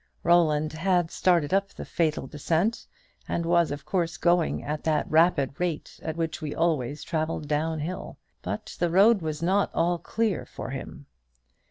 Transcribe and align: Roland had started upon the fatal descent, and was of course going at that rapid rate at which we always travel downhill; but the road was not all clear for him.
Roland 0.23 0.73
had 0.73 1.11
started 1.11 1.53
upon 1.53 1.69
the 1.77 1.85
fatal 1.85 2.25
descent, 2.25 2.87
and 3.29 3.45
was 3.45 3.69
of 3.69 3.85
course 3.85 4.17
going 4.17 4.63
at 4.63 4.83
that 4.83 5.05
rapid 5.07 5.59
rate 5.59 5.99
at 6.01 6.17
which 6.17 6.41
we 6.41 6.55
always 6.55 7.03
travel 7.03 7.39
downhill; 7.39 8.17
but 8.41 8.75
the 8.79 8.89
road 8.89 9.21
was 9.21 9.43
not 9.43 9.69
all 9.75 9.99
clear 9.99 10.43
for 10.43 10.71
him. 10.71 11.05